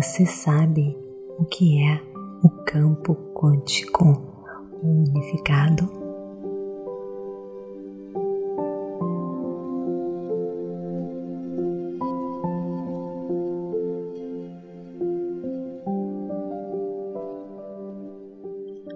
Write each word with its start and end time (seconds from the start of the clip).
Você 0.00 0.24
sabe 0.24 0.96
o 1.38 1.44
que 1.44 1.78
é 1.82 2.00
o 2.42 2.48
campo 2.64 3.14
quântico 3.34 4.02
unificado? 4.82 5.84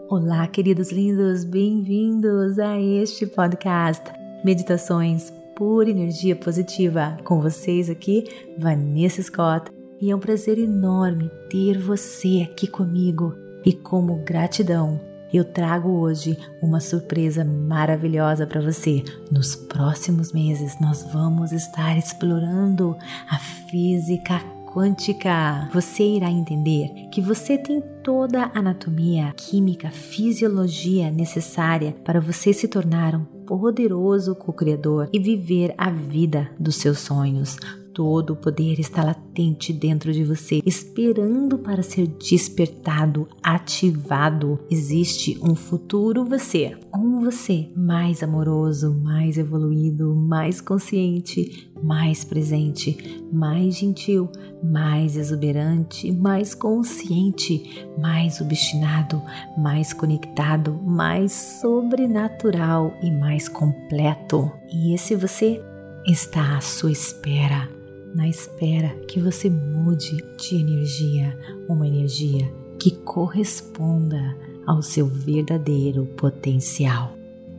Olá, 0.08 0.46
queridos 0.46 0.90
lindos, 0.90 1.44
bem-vindos 1.44 2.58
a 2.58 2.80
este 2.80 3.26
podcast 3.26 4.10
Meditações 4.42 5.30
por 5.54 5.86
Energia 5.86 6.34
Positiva. 6.34 7.18
Com 7.24 7.42
vocês 7.42 7.90
aqui, 7.90 8.24
Vanessa 8.58 9.22
Scott, 9.22 9.70
e 10.00 10.10
é 10.10 10.16
um 10.16 10.20
prazer 10.20 10.58
enorme 10.58 11.30
ter 11.48 11.78
você 11.78 12.46
aqui 12.48 12.66
comigo. 12.66 13.34
E 13.64 13.72
como 13.72 14.22
gratidão, 14.24 15.00
eu 15.32 15.44
trago 15.44 15.90
hoje 15.90 16.38
uma 16.62 16.80
surpresa 16.80 17.44
maravilhosa 17.44 18.46
para 18.46 18.60
você. 18.60 19.02
Nos 19.30 19.56
próximos 19.56 20.32
meses, 20.32 20.78
nós 20.80 21.02
vamos 21.12 21.50
estar 21.50 21.96
explorando 21.96 22.96
a 23.28 23.38
física 23.38 24.40
quântica, 24.74 25.70
você 25.72 26.02
irá 26.02 26.28
entender 26.28 26.88
que 27.12 27.20
você 27.20 27.56
tem 27.56 27.80
toda 28.02 28.42
a 28.42 28.58
anatomia, 28.58 29.32
química, 29.36 29.88
fisiologia 29.88 31.12
necessária 31.12 31.94
para 32.04 32.20
você 32.20 32.52
se 32.52 32.66
tornar 32.66 33.14
um 33.14 33.24
poderoso 33.24 34.34
co-criador 34.34 35.08
e 35.12 35.18
viver 35.20 35.72
a 35.78 35.90
vida 35.90 36.50
dos 36.58 36.74
seus 36.74 36.98
sonhos. 36.98 37.56
Todo 37.94 38.32
o 38.32 38.36
poder 38.36 38.80
está 38.80 39.04
latente 39.04 39.72
dentro 39.72 40.12
de 40.12 40.24
você, 40.24 40.60
esperando 40.66 41.56
para 41.56 41.80
ser 41.80 42.08
despertado, 42.08 43.28
ativado. 43.40 44.58
Existe 44.68 45.38
um 45.40 45.54
futuro 45.54 46.24
você, 46.24 46.76
um 46.92 47.20
você 47.20 47.70
mais 47.76 48.20
amoroso, 48.20 48.92
mais 49.00 49.38
evoluído, 49.38 50.12
mais 50.12 50.60
consciente, 50.60 51.70
mais 51.80 52.24
presente, 52.24 53.22
mais 53.32 53.76
gentil, 53.76 54.28
mais 54.60 55.16
exuberante, 55.16 56.10
mais 56.10 56.52
consciente, 56.52 57.86
mais 57.96 58.40
obstinado, 58.40 59.22
mais 59.56 59.92
conectado, 59.92 60.80
mais 60.84 61.30
sobrenatural 61.30 62.92
e 63.00 63.08
mais 63.08 63.48
completo. 63.48 64.50
E 64.72 64.92
esse 64.92 65.14
você 65.14 65.62
está 66.04 66.56
à 66.56 66.60
sua 66.60 66.90
espera 66.90 67.83
na 68.14 68.28
espera 68.28 68.90
que 69.08 69.18
você 69.20 69.50
mude 69.50 70.16
de 70.38 70.56
energia, 70.56 71.38
uma 71.68 71.86
energia 71.86 72.50
que 72.78 72.90
corresponda 72.90 74.34
ao 74.66 74.82
seu 74.82 75.06
verdadeiro 75.06 76.06
potencial. 76.16 77.12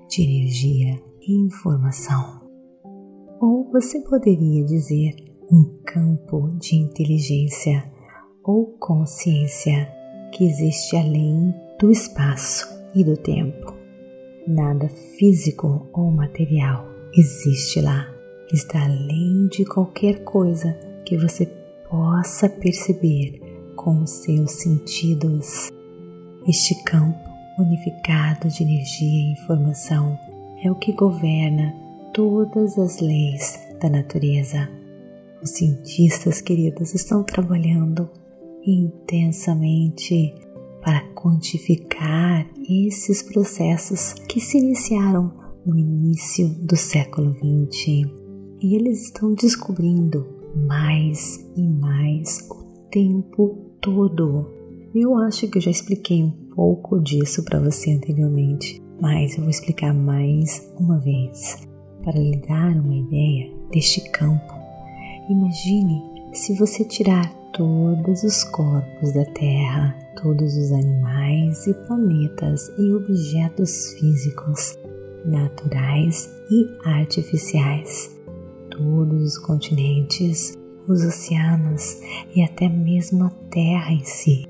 de 0.09 0.23
energia 0.23 0.95
e 1.21 1.45
informação. 1.45 2.41
Ou 3.41 3.69
você 3.71 3.99
poderia 4.01 4.63
dizer 4.65 5.15
um 5.51 5.63
campo 5.85 6.49
de 6.59 6.75
inteligência 6.77 7.83
ou 8.43 8.77
consciência 8.79 9.91
que 10.33 10.45
existe 10.45 10.95
além 10.95 11.53
do 11.79 11.91
espaço 11.91 12.67
e 12.95 13.03
do 13.03 13.17
tempo. 13.17 13.73
Nada 14.47 14.87
físico 15.17 15.87
ou 15.93 16.09
material 16.09 16.85
existe 17.13 17.81
lá, 17.81 18.07
está 18.51 18.81
além 18.83 19.47
de 19.47 19.65
qualquer 19.65 20.23
coisa 20.23 20.77
que 21.07 21.15
você 21.15 21.45
possa 21.89 22.49
perceber 22.49 23.39
com 23.77 24.03
os 24.03 24.09
seus 24.09 24.51
sentidos. 24.51 25.71
Este 26.45 26.75
campo 26.83 27.17
unificado 27.57 28.49
de 28.49 28.61
energia 28.61 29.07
e 29.07 29.31
informação 29.31 30.19
é 30.61 30.69
o 30.69 30.75
que 30.75 30.91
governa 30.91 31.73
todas 32.13 32.77
as 32.77 32.99
leis 32.99 33.57
da 33.79 33.89
natureza. 33.89 34.69
Os 35.41 35.51
cientistas 35.51 36.41
queridos 36.41 36.93
estão 36.93 37.23
trabalhando 37.23 38.09
intensamente 38.65 40.35
para 40.81 40.99
quantificar 41.13 42.45
esses 42.69 43.23
processos 43.23 44.11
que 44.27 44.41
se 44.41 44.57
iniciaram 44.57 45.31
no 45.65 45.77
início 45.77 46.49
do 46.49 46.75
século 46.75 47.33
XX 47.33 48.09
e 48.59 48.75
eles 48.75 49.03
estão 49.03 49.33
descobrindo 49.33 50.36
mais 50.55 51.37
e 51.55 51.67
mais 51.67 52.47
o 52.49 52.89
tempo 52.89 53.71
todo. 53.81 54.51
Eu 54.93 55.15
acho 55.17 55.47
que 55.47 55.57
eu 55.57 55.61
já 55.61 55.71
expliquei 55.71 56.23
um 56.23 56.31
pouco 56.55 56.99
disso 56.99 57.43
para 57.43 57.59
você 57.59 57.91
anteriormente, 57.91 58.81
mas 58.99 59.35
eu 59.35 59.41
vou 59.41 59.49
explicar 59.49 59.93
mais 59.93 60.73
uma 60.79 60.99
vez 60.99 61.67
para 62.03 62.19
lhe 62.19 62.37
dar 62.47 62.75
uma 62.75 62.95
ideia 62.95 63.53
deste 63.71 64.01
campo. 64.11 64.53
Imagine 65.29 66.01
se 66.33 66.57
você 66.57 66.83
tirar 66.85 67.31
todos 67.53 68.23
os 68.23 68.43
corpos 68.45 69.13
da 69.13 69.25
Terra, 69.25 69.95
todos 70.21 70.55
os 70.55 70.71
animais 70.71 71.67
e 71.67 71.73
planetas 71.85 72.69
e 72.77 72.93
objetos 72.93 73.93
físicos, 73.93 74.77
naturais 75.25 76.29
e 76.49 76.89
artificiais 76.89 78.16
todos 78.77 79.21
os 79.23 79.37
continentes, 79.39 80.57
os 80.87 81.03
oceanos 81.03 81.97
e 82.35 82.43
até 82.43 82.69
mesmo 82.69 83.25
a 83.25 83.29
Terra 83.49 83.91
em 83.91 84.03
si. 84.03 84.47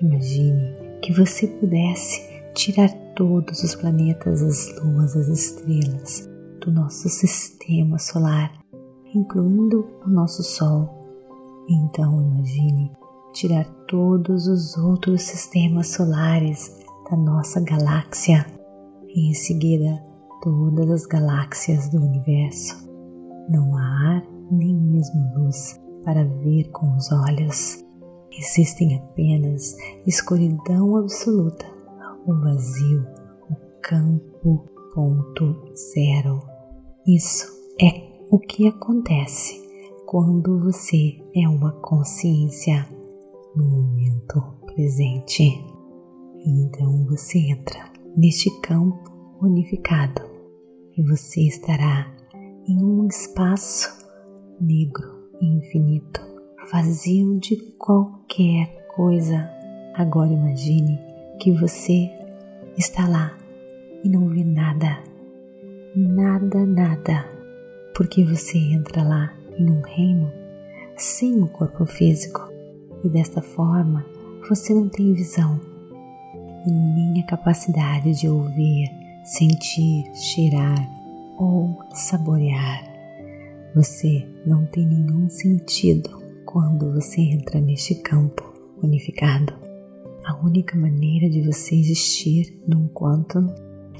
Imagine 0.00 0.74
que 1.02 1.12
você 1.12 1.46
pudesse 1.46 2.22
tirar 2.54 2.90
todos 3.16 3.62
os 3.62 3.74
planetas, 3.74 4.42
as 4.42 4.82
luas, 4.82 5.16
as 5.16 5.28
estrelas 5.28 6.28
do 6.60 6.70
nosso 6.70 7.08
sistema 7.08 7.98
solar, 7.98 8.52
incluindo 9.14 9.86
o 10.04 10.10
nosso 10.10 10.42
Sol. 10.42 10.88
Então 11.68 12.20
imagine 12.20 12.90
tirar 13.32 13.64
todos 13.88 14.46
os 14.46 14.76
outros 14.76 15.22
sistemas 15.22 15.88
solares 15.88 16.76
da 17.10 17.16
nossa 17.16 17.60
galáxia 17.60 18.46
e 19.08 19.30
em 19.30 19.34
seguida 19.34 20.02
todas 20.42 20.90
as 20.90 21.06
galáxias 21.06 21.88
do 21.88 21.98
universo. 21.98 22.89
Não 23.50 23.76
há 23.76 24.16
ar 24.16 24.26
nem 24.48 24.72
mesmo 24.74 25.34
luz 25.34 25.80
para 26.04 26.24
ver 26.24 26.70
com 26.70 26.96
os 26.96 27.10
olhos. 27.10 27.84
Existem 28.32 28.96
apenas 28.96 29.76
escuridão 30.06 30.96
absoluta, 30.96 31.66
o 32.26 32.32
vazio, 32.32 33.04
o 33.50 33.80
campo 33.82 34.64
ponto 34.94 35.74
zero. 35.74 36.40
Isso 37.04 37.44
é 37.82 38.24
o 38.30 38.38
que 38.38 38.68
acontece 38.68 39.60
quando 40.06 40.60
você 40.60 41.18
é 41.34 41.48
uma 41.48 41.72
consciência 41.80 42.86
no 43.56 43.64
momento 43.64 44.40
presente. 44.66 45.60
Então 46.46 47.04
você 47.06 47.38
entra 47.38 47.92
neste 48.16 48.48
campo 48.60 49.10
unificado 49.42 50.22
e 50.96 51.02
você 51.02 51.40
estará 51.42 52.19
em 52.70 52.84
um 52.84 53.08
espaço 53.08 53.98
negro 54.60 55.28
e 55.40 55.46
infinito, 55.46 56.20
vazio 56.70 57.36
de 57.40 57.56
qualquer 57.76 58.86
coisa. 58.94 59.50
Agora 59.96 60.32
imagine 60.32 60.96
que 61.40 61.50
você 61.50 62.08
está 62.78 63.08
lá 63.08 63.36
e 64.04 64.08
não 64.08 64.28
vê 64.28 64.44
nada, 64.44 65.02
nada, 65.96 66.64
nada, 66.64 67.26
porque 67.92 68.22
você 68.22 68.56
entra 68.56 69.02
lá 69.02 69.34
em 69.58 69.68
um 69.68 69.80
reino 69.80 70.30
sem 70.96 71.42
o 71.42 71.48
corpo 71.48 71.84
físico 71.84 72.40
e 73.02 73.08
desta 73.08 73.42
forma 73.42 74.06
você 74.48 74.72
não 74.72 74.88
tem 74.88 75.12
visão 75.12 75.60
e 76.64 76.70
nem 76.70 77.20
a 77.20 77.26
capacidade 77.26 78.12
de 78.12 78.28
ouvir, 78.28 78.88
sentir, 79.24 80.04
cheirar 80.14 80.99
ou 81.40 81.78
saborear. 81.94 82.84
Você 83.74 84.28
não 84.46 84.66
tem 84.66 84.86
nenhum 84.86 85.28
sentido 85.30 86.10
quando 86.44 86.92
você 86.92 87.22
entra 87.22 87.58
neste 87.60 87.94
campo 87.94 88.52
unificado. 88.82 89.54
A 90.26 90.36
única 90.44 90.76
maneira 90.76 91.30
de 91.30 91.40
você 91.40 91.74
existir 91.74 92.60
num 92.68 92.88
quantum 92.88 93.48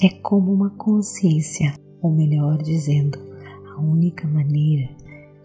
é 0.02 0.10
como 0.22 0.52
uma 0.52 0.70
consciência, 0.70 1.72
ou 2.02 2.12
melhor 2.12 2.58
dizendo, 2.58 3.18
a 3.74 3.80
única 3.80 4.28
maneira 4.28 4.88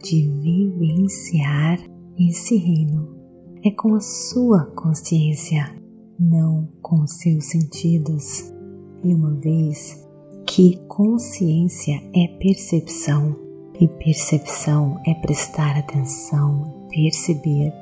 de 0.04 0.30
vivenciar 0.42 1.80
esse 2.20 2.58
reino 2.58 3.16
é 3.64 3.72
com 3.72 3.96
a 3.96 4.02
sua 4.02 4.66
consciência, 4.76 5.74
não 6.20 6.68
com 6.82 7.08
seus 7.08 7.46
sentidos. 7.46 8.54
E 9.04 9.14
uma 9.14 9.34
vez 9.36 10.05
que 10.56 10.78
consciência 10.88 12.02
é 12.16 12.30
percepção, 12.40 13.36
e 13.78 13.90
percepção 13.90 15.02
é 15.06 15.14
prestar 15.16 15.78
atenção, 15.78 16.88
perceber. 16.90 17.74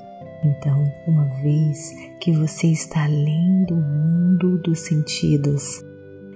Então, 0.43 0.83
uma 1.07 1.25
vez 1.43 1.93
que 2.19 2.31
você 2.31 2.65
está 2.65 3.03
além 3.03 3.63
do 3.65 3.75
mundo 3.75 4.57
dos 4.63 4.79
sentidos, 4.79 5.85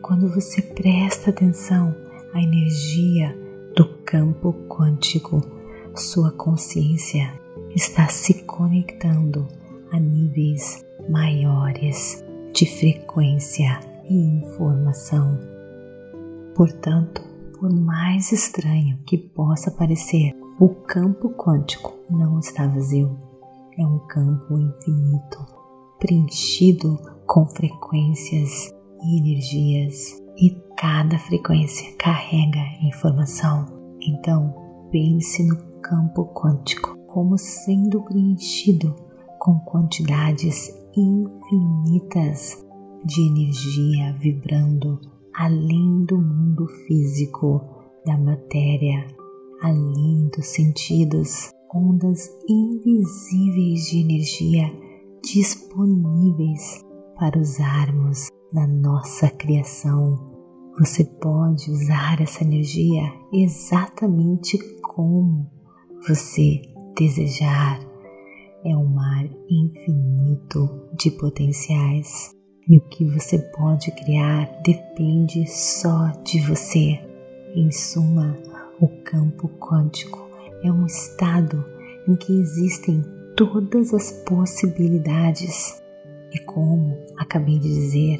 quando 0.03 0.29
você 0.29 0.61
presta 0.61 1.31
atenção 1.31 1.95
à 2.35 2.39
energia 2.39 3.35
do 3.75 3.85
campo 4.05 4.53
quântico, 4.69 5.41
sua 5.95 6.31
consciência 6.33 7.33
está 7.75 8.09
se 8.09 8.43
conectando 8.43 9.47
a 9.91 9.99
níveis 9.99 10.85
maiores 11.09 12.23
de 12.53 12.67
frequência 12.67 13.79
e 14.07 14.13
informação. 14.13 15.56
Portanto, 16.57 17.21
por 17.59 17.71
mais 17.71 18.31
estranho 18.31 18.97
que 19.05 19.15
possa 19.15 19.69
parecer, 19.69 20.33
o 20.59 20.69
campo 20.69 21.29
quântico 21.29 21.93
não 22.09 22.39
está 22.39 22.65
vazio. 22.65 23.15
É 23.77 23.85
um 23.85 23.99
campo 24.07 24.57
infinito, 24.57 25.37
preenchido 25.99 26.97
com 27.27 27.45
frequências 27.45 28.73
e 29.03 29.19
energias, 29.19 30.19
e 30.35 30.49
cada 30.75 31.19
frequência 31.19 31.95
carrega 31.95 32.59
informação. 32.81 33.67
Então, 34.01 34.87
pense 34.91 35.43
no 35.43 35.57
campo 35.79 36.25
quântico 36.33 36.97
como 37.05 37.37
sendo 37.37 38.01
preenchido 38.01 38.95
com 39.37 39.59
quantidades 39.59 40.69
infinitas 40.95 42.65
de 43.05 43.21
energia 43.21 44.13
vibrando 44.13 45.16
além 45.37 46.03
do 46.05 46.17
mundo 46.17 46.65
físico 46.87 47.61
da 48.03 48.17
matéria, 48.17 49.05
além 49.61 50.29
dos 50.35 50.47
sentidos, 50.47 51.51
ondas 51.71 52.27
invisíveis 52.49 53.85
de 53.85 53.99
energia 53.99 54.65
disponíveis 55.23 56.83
para 57.19 57.39
usarmos 57.39 58.29
na 58.51 58.65
nossa 58.65 59.29
criação. 59.29 60.17
Você 60.79 61.03
pode 61.03 61.69
usar 61.69 62.19
essa 62.19 62.43
energia 62.43 63.03
exatamente 63.31 64.57
como 64.81 65.47
você 66.07 66.61
desejar. 66.97 67.79
É 68.65 68.75
um 68.75 68.87
mar 68.87 69.25
infinito 69.49 70.67
de 70.97 71.11
potenciais 71.11 72.36
e 72.69 72.77
o 72.77 72.81
que 72.81 73.05
você 73.05 73.39
pode 73.39 73.91
criar 73.91 74.45
depende 74.61 75.47
só 75.47 76.07
de 76.23 76.41
você. 76.41 76.99
Em 77.55 77.71
suma, 77.71 78.37
o 78.79 78.89
campo 79.03 79.47
quântico 79.57 80.29
é 80.61 80.71
um 80.71 80.85
estado 80.85 81.63
em 82.07 82.15
que 82.15 82.33
existem 82.33 83.01
todas 83.37 83.93
as 83.93 84.11
possibilidades. 84.27 85.81
E 86.33 86.39
como 86.39 86.97
acabei 87.17 87.57
de 87.57 87.69
dizer, 87.69 88.19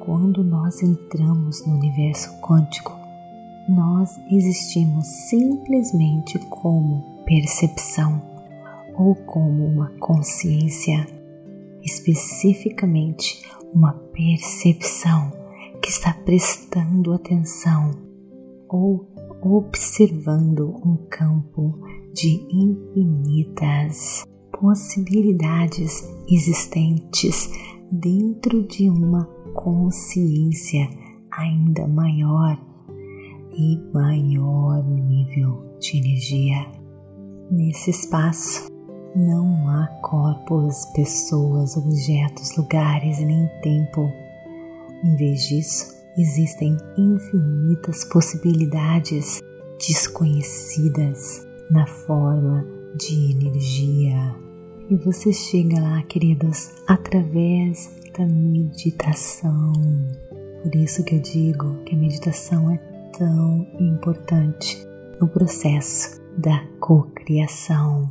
quando 0.00 0.42
nós 0.42 0.82
entramos 0.82 1.64
no 1.64 1.74
universo 1.74 2.30
quântico, 2.40 2.92
nós 3.68 4.10
existimos 4.28 5.06
simplesmente 5.06 6.38
como 6.50 7.22
percepção 7.24 8.20
ou 8.96 9.14
como 9.14 9.64
uma 9.64 9.90
consciência, 9.98 11.06
especificamente 11.82 13.42
uma 13.74 13.92
percepção 14.12 15.32
que 15.82 15.90
está 15.90 16.14
prestando 16.14 17.12
atenção 17.12 17.90
ou 18.68 19.06
observando 19.42 20.80
um 20.84 20.96
campo 21.10 21.78
de 22.14 22.46
infinitas 22.50 24.24
possibilidades 24.52 26.08
existentes 26.30 27.50
dentro 27.90 28.66
de 28.66 28.88
uma 28.88 29.24
consciência 29.52 30.88
ainda 31.30 31.86
maior 31.88 32.58
e 33.52 33.76
maior 33.92 34.82
nível 34.84 35.76
de 35.80 35.98
energia. 35.98 36.66
Nesse 37.50 37.90
espaço 37.90 38.73
não 39.14 39.68
há 39.68 39.86
corpos, 40.02 40.84
pessoas, 40.94 41.76
objetos, 41.76 42.56
lugares 42.56 43.18
nem 43.20 43.48
tempo. 43.62 44.10
Em 45.04 45.16
vez 45.16 45.48
disso, 45.48 45.94
existem 46.16 46.76
infinitas 46.96 48.04
possibilidades 48.04 49.40
desconhecidas 49.78 51.46
na 51.70 51.86
forma 51.86 52.66
de 52.96 53.32
energia. 53.32 54.34
E 54.90 54.96
você 54.96 55.32
chega 55.32 55.80
lá, 55.80 56.02
queridos, 56.02 56.70
através 56.86 57.90
da 58.16 58.26
meditação. 58.26 59.72
Por 60.62 60.74
isso 60.74 61.04
que 61.04 61.16
eu 61.16 61.20
digo 61.20 61.82
que 61.84 61.94
a 61.94 61.98
meditação 61.98 62.70
é 62.70 62.78
tão 63.16 63.66
importante 63.78 64.86
no 65.20 65.28
processo 65.28 66.20
da 66.38 66.64
cocriação. 66.80 68.10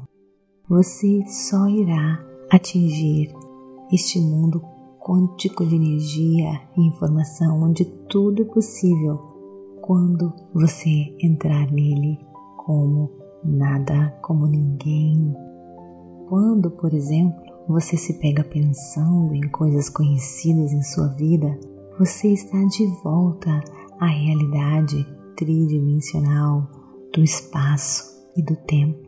Você 0.69 1.25
só 1.27 1.67
irá 1.67 2.23
atingir 2.49 3.29
este 3.91 4.17
mundo 4.17 4.63
quântico 4.97 5.65
de 5.65 5.75
energia 5.75 6.61
e 6.77 6.87
informação 6.87 7.61
onde 7.61 7.83
tudo 7.83 8.43
é 8.43 8.45
possível 8.45 9.17
quando 9.81 10.31
você 10.53 11.13
entrar 11.21 11.69
nele 11.69 12.17
como 12.55 13.11
nada, 13.43 14.17
como 14.21 14.47
ninguém. 14.47 15.35
Quando, 16.29 16.71
por 16.71 16.93
exemplo, 16.93 17.43
você 17.67 17.97
se 17.97 18.13
pega 18.13 18.41
pensando 18.41 19.35
em 19.35 19.49
coisas 19.49 19.89
conhecidas 19.89 20.71
em 20.71 20.81
sua 20.81 21.09
vida, 21.09 21.59
você 21.99 22.29
está 22.29 22.63
de 22.63 22.85
volta 23.03 23.61
à 23.99 24.05
realidade 24.05 25.05
tridimensional 25.35 26.69
do 27.13 27.21
espaço 27.21 28.13
e 28.37 28.41
do 28.41 28.55
tempo. 28.55 29.02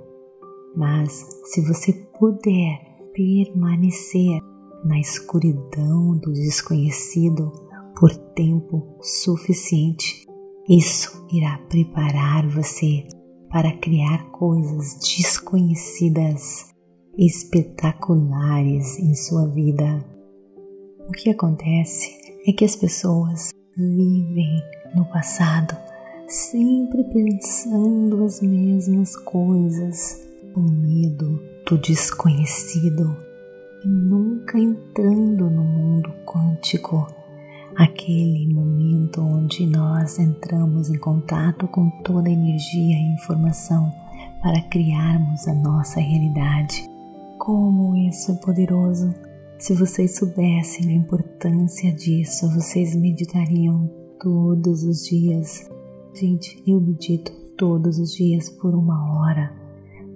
Mas 0.76 1.26
se 1.46 1.62
você 1.62 1.94
puder 2.18 2.80
permanecer 3.14 4.42
na 4.84 5.00
escuridão 5.00 6.18
do 6.18 6.34
desconhecido 6.34 7.52
por 7.98 8.14
tempo 8.34 8.98
suficiente, 9.02 10.26
isso 10.68 11.26
irá 11.32 11.58
preparar 11.70 12.48
você 12.48 13.08
para 13.50 13.72
criar 13.78 14.32
coisas 14.32 15.00
desconhecidas, 15.00 16.74
espetaculares 17.18 19.00
em 19.00 19.16
sua 19.16 19.48
vida. 19.48 20.06
O 21.08 21.12
que 21.12 21.30
acontece 21.30 22.12
é 22.46 22.52
que 22.52 22.66
as 22.66 22.76
pessoas 22.76 23.52
vivem 23.78 24.62
no 24.96 25.06
passado 25.06 25.78
sempre 26.28 27.04
pensando 27.06 28.24
as 28.24 28.42
mesmas 28.42 29.16
coisas, 29.16 30.25
o 30.56 30.62
medo 30.62 31.42
do 31.68 31.78
desconhecido 31.78 33.16
e 33.84 33.88
nunca 33.88 34.58
entrando 34.58 35.50
no 35.50 35.64
mundo 35.64 36.10
quântico, 36.26 37.06
aquele 37.76 38.54
momento 38.54 39.22
onde 39.22 39.66
nós 39.66 40.18
entramos 40.18 40.90
em 40.90 40.98
contato 40.98 41.68
com 41.68 41.90
toda 42.04 42.30
a 42.30 42.32
energia 42.32 42.96
e 42.96 43.14
informação 43.14 43.92
para 44.42 44.62
criarmos 44.70 45.46
a 45.48 45.54
nossa 45.54 46.00
realidade. 46.00 46.90
Como 47.38 47.96
isso 47.98 48.32
é 48.32 48.36
poderoso! 48.36 49.14
Se 49.58 49.74
vocês 49.74 50.16
soubessem 50.16 50.90
a 50.90 50.94
importância 50.94 51.92
disso, 51.92 52.50
vocês 52.52 52.96
meditariam 52.96 53.90
todos 54.22 54.84
os 54.84 55.06
dias. 55.06 55.70
Gente, 56.14 56.64
eu 56.66 56.80
medito 56.80 57.32
todos 57.58 58.00
os 58.00 58.14
dias 58.14 58.50
por 58.50 58.74
uma 58.74 59.20
hora, 59.20 59.65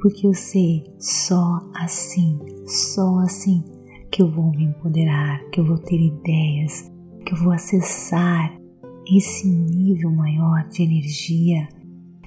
porque 0.01 0.25
eu 0.25 0.33
sei 0.33 0.83
só 0.97 1.61
assim, 1.75 2.39
só 2.65 3.19
assim 3.19 3.63
que 4.11 4.21
eu 4.21 4.31
vou 4.31 4.51
me 4.51 4.63
empoderar, 4.63 5.39
que 5.51 5.59
eu 5.59 5.65
vou 5.65 5.77
ter 5.77 5.99
ideias, 5.99 6.91
que 7.25 7.33
eu 7.33 7.37
vou 7.37 7.51
acessar 7.51 8.57
esse 9.15 9.47
nível 9.47 10.11
maior 10.11 10.67
de 10.69 10.83
energia. 10.83 11.67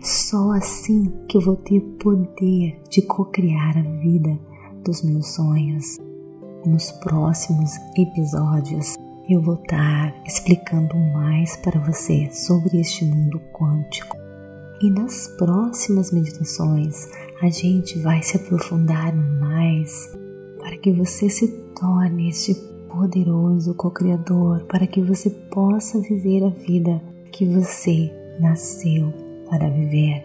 Só 0.00 0.52
assim 0.52 1.12
que 1.28 1.36
eu 1.36 1.40
vou 1.40 1.56
ter 1.56 1.80
poder 2.02 2.80
de 2.90 3.02
co-criar 3.02 3.78
a 3.78 3.82
vida 4.00 4.38
dos 4.84 5.02
meus 5.02 5.34
sonhos. 5.34 5.98
Nos 6.66 6.90
próximos 6.92 7.70
episódios 7.96 8.94
eu 9.28 9.40
vou 9.40 9.54
estar 9.54 10.14
explicando 10.26 10.96
mais 11.14 11.56
para 11.56 11.80
você 11.80 12.28
sobre 12.30 12.80
este 12.80 13.04
mundo 13.04 13.40
quântico. 13.52 14.16
E 14.80 14.90
nas 14.90 15.28
próximas 15.38 16.12
meditações 16.12 17.06
a 17.42 17.50
gente 17.50 17.98
vai 17.98 18.22
se 18.22 18.36
aprofundar 18.36 19.12
mais 19.12 20.16
para 20.60 20.76
que 20.76 20.92
você 20.92 21.28
se 21.28 21.48
torne 21.74 22.28
este 22.28 22.54
poderoso 22.88 23.74
co-criador, 23.74 24.64
para 24.66 24.86
que 24.86 25.00
você 25.02 25.28
possa 25.28 26.00
viver 26.00 26.44
a 26.44 26.50
vida 26.50 27.02
que 27.32 27.44
você 27.44 28.12
nasceu 28.38 29.12
para 29.50 29.68
viver. 29.68 30.24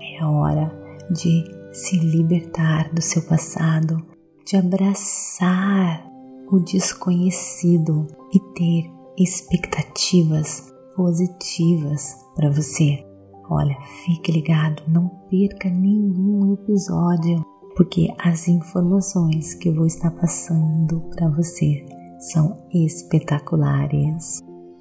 É 0.00 0.22
a 0.22 0.30
hora 0.30 0.72
de 1.10 1.44
se 1.72 1.98
libertar 1.98 2.94
do 2.94 3.02
seu 3.02 3.22
passado, 3.22 4.00
de 4.46 4.56
abraçar 4.56 6.06
o 6.48 6.60
desconhecido 6.60 8.06
e 8.32 8.38
ter 8.54 8.88
expectativas 9.18 10.72
positivas 10.94 12.14
para 12.36 12.50
você. 12.50 13.11
Olha, 13.54 13.76
fique 14.06 14.32
ligado, 14.32 14.82
não 14.88 15.08
perca 15.28 15.68
nenhum 15.68 16.54
episódio, 16.54 17.44
porque 17.76 18.08
as 18.18 18.48
informações 18.48 19.52
que 19.54 19.68
eu 19.68 19.74
vou 19.74 19.84
estar 19.84 20.10
passando 20.10 21.02
para 21.14 21.28
você 21.28 21.84
são 22.18 22.56
espetaculares. 22.72 24.40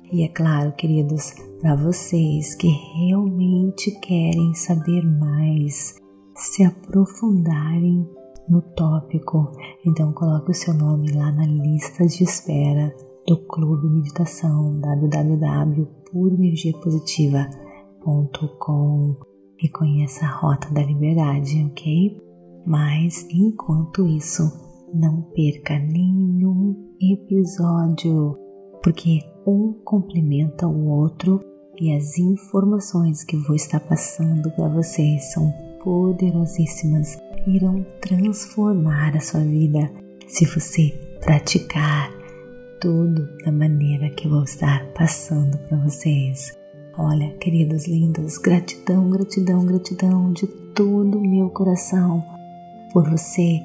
E 0.09 0.23
é 0.23 0.29
claro, 0.29 0.71
queridos, 0.71 1.33
para 1.59 1.75
vocês 1.75 2.55
que 2.55 2.69
realmente 2.95 3.91
querem 3.99 4.53
saber 4.53 5.03
mais, 5.03 5.93
se 6.33 6.63
aprofundarem 6.63 8.07
no 8.47 8.61
tópico, 8.61 9.51
então 9.85 10.13
coloque 10.13 10.51
o 10.51 10.55
seu 10.55 10.73
nome 10.73 11.11
lá 11.11 11.29
na 11.29 11.45
lista 11.45 12.05
de 12.05 12.23
espera 12.23 12.95
do 13.27 13.35
Clube 13.35 13.89
Meditação 13.89 14.79
www.purenergiapositiva.com 18.01 19.15
e 19.59 19.69
conheça 19.69 20.25
a 20.25 20.29
Rota 20.29 20.69
da 20.73 20.81
Liberdade, 20.81 21.63
ok? 21.71 22.19
Mas 22.65 23.27
enquanto 23.31 24.07
isso, 24.07 24.43
não 24.93 25.21
perca 25.33 25.77
nenhum 25.79 26.75
episódio, 26.99 28.37
porque 28.83 29.19
um 29.45 29.73
complementa 29.83 30.67
o 30.67 30.87
outro 30.89 31.39
e 31.79 31.95
as 31.95 32.17
informações 32.17 33.23
que 33.23 33.37
vou 33.37 33.55
estar 33.55 33.79
passando 33.79 34.51
para 34.51 34.67
vocês 34.69 35.31
são 35.31 35.51
poderosíssimas, 35.83 37.17
irão 37.47 37.83
transformar 38.01 39.15
a 39.15 39.19
sua 39.19 39.41
vida 39.41 39.91
se 40.27 40.45
você 40.45 40.89
praticar 41.19 42.11
tudo 42.79 43.27
da 43.43 43.51
maneira 43.51 44.09
que 44.09 44.27
eu 44.27 44.31
vou 44.31 44.43
estar 44.43 44.85
passando 44.93 45.57
para 45.67 45.77
vocês. 45.77 46.60
Olha, 47.03 47.31
queridos 47.39 47.87
lindos, 47.87 48.37
gratidão, 48.37 49.09
gratidão, 49.09 49.65
gratidão 49.65 50.31
de 50.33 50.45
todo 50.45 51.17
o 51.17 51.27
meu 51.27 51.49
coração 51.49 52.23
por 52.93 53.09
você 53.09 53.59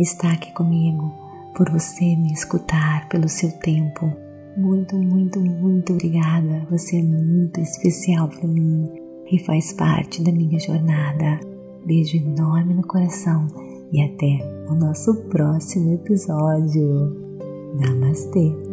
estar 0.00 0.32
aqui 0.32 0.52
comigo, 0.52 1.14
por 1.54 1.70
você 1.70 2.16
me 2.16 2.32
escutar, 2.32 3.08
pelo 3.08 3.28
seu 3.28 3.52
tempo. 3.60 4.12
Muito, 4.56 4.96
muito, 4.96 5.38
muito 5.38 5.92
obrigada. 5.92 6.66
Você 6.72 6.98
é 6.98 7.02
muito 7.04 7.60
especial 7.60 8.26
para 8.26 8.48
mim 8.48 8.90
e 9.30 9.38
faz 9.38 9.72
parte 9.72 10.20
da 10.20 10.32
minha 10.32 10.58
jornada. 10.58 11.38
Beijo 11.86 12.16
enorme 12.16 12.74
no 12.74 12.82
coração 12.84 13.46
e 13.92 14.02
até 14.02 14.66
o 14.68 14.74
nosso 14.74 15.14
próximo 15.28 15.94
episódio. 15.94 17.16
Namastê! 17.78 18.71